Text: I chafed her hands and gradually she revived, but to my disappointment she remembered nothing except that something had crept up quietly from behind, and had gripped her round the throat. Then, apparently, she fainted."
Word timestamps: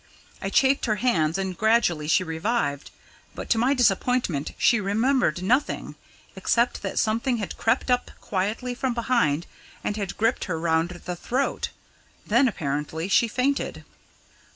I 0.41 0.49
chafed 0.49 0.85
her 0.87 0.95
hands 0.95 1.37
and 1.37 1.55
gradually 1.55 2.07
she 2.07 2.23
revived, 2.23 2.89
but 3.35 3.51
to 3.51 3.59
my 3.59 3.75
disappointment 3.75 4.53
she 4.57 4.81
remembered 4.81 5.43
nothing 5.43 5.93
except 6.35 6.81
that 6.81 6.97
something 6.97 7.37
had 7.37 7.55
crept 7.55 7.91
up 7.91 8.09
quietly 8.19 8.73
from 8.73 8.95
behind, 8.95 9.45
and 9.83 9.97
had 9.97 10.17
gripped 10.17 10.45
her 10.45 10.59
round 10.59 10.89
the 11.05 11.15
throat. 11.15 11.69
Then, 12.25 12.47
apparently, 12.47 13.09
she 13.09 13.27
fainted." 13.27 13.85